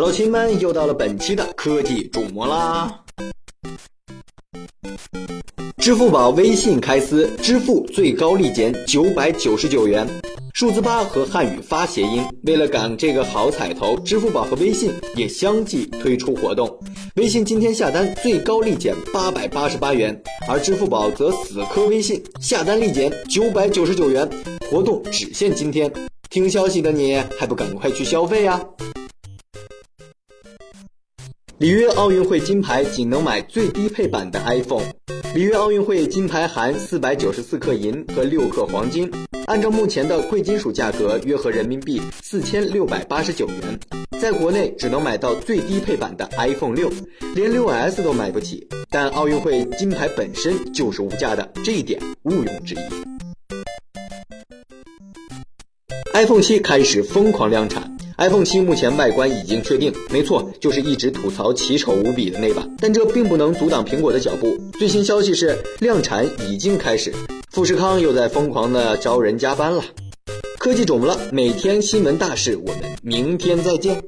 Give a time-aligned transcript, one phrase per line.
[0.00, 3.02] Hello，亲们，又到了本期的科技主播啦。
[5.78, 10.06] 支付宝、微信开撕，支付最高立减九百九十九元。
[10.54, 16.78] 数字八和汉语发谐音，为了赶这个好彩头，支付宝和微信也相继推出活动。
[17.16, 20.16] 微信今天下单最高立减八百八十八元，
[20.48, 24.30] 而支付宝则死磕微信，下单立减九百九十九元。
[24.70, 25.92] 活动只限今天，
[26.30, 28.64] 听消息的你还不赶快去消费呀？
[31.58, 34.84] 里约奥运会金牌仅能买最低配版的 iPhone。
[35.34, 39.10] 里约奥运会金牌含四百九十四克银和六克黄金，
[39.46, 43.80] 按照目前的贵金属价格，约合人民币四千六百八十九元，
[44.20, 46.92] 在国内只能买到最低配版的 iPhone 六，
[47.34, 48.68] 连六 S 都买不起。
[48.88, 53.17] 但奥运会金牌本身就是无价的，这一点毋庸置疑。
[56.18, 57.96] iPhone 七开始疯狂量产。
[58.16, 62.68] iPhone 七目前外观已经确定，没错，就是一直吐槽奇丑无比的那版。
[62.80, 64.58] 但这并不能阻挡苹果的脚步。
[64.80, 67.14] 最新消息是，量产已经开始。
[67.52, 69.80] 富士康又在疯狂的招人加班了。
[70.58, 71.16] 科技肿么了？
[71.30, 74.02] 每天新闻大事，我们明天再见。